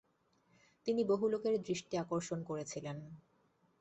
তিনি 0.85 1.01
বহু 1.03 1.25
লোকের 1.27 1.55
দৃষ্টি 1.61 1.93
আকর্ষণ 1.97 2.39
করেছিলেন। 2.43 2.97